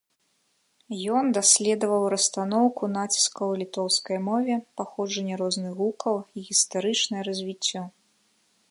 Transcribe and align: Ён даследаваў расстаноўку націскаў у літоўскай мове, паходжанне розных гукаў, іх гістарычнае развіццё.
Ён 1.17 1.25
даследаваў 1.37 2.03
расстаноўку 2.13 2.83
націскаў 2.97 3.47
у 3.57 3.61
літоўскай 3.61 4.17
мове, 4.31 4.55
паходжанне 4.83 5.33
розных 5.45 5.71
гукаў, 5.83 6.15
іх 6.43 6.51
гістарычнае 6.51 7.21
развіццё. 7.31 7.81